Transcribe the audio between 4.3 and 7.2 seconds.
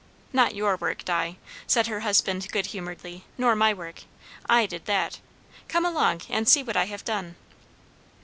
I did that. Come along and see what I have